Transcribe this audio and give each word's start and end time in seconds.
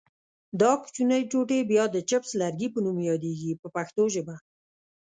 دا 0.61 0.71
کوچنۍ 0.81 1.21
ټوټې 1.31 1.59
بیا 1.71 1.83
د 1.91 1.97
چپس 2.09 2.31
لرګي 2.41 2.67
په 2.71 2.79
نوم 2.85 2.97
یادیږي 3.09 3.51
په 3.61 3.67
پښتو 3.75 4.03
ژبه. 4.13 4.35